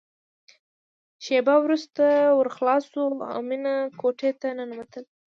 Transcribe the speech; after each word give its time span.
شېبه 1.25 1.55
وروسته 1.63 2.03
ور 2.39 2.47
خلاص 2.55 2.83
شو 2.91 3.03
او 3.33 3.39
مينه 3.49 3.73
کوټې 3.99 4.31
ته 4.41 4.47
ننوتله 4.57 5.09